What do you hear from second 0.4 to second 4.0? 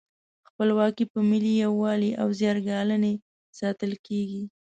خپلواکي په ملي یووالي او زیار ګالنې ساتل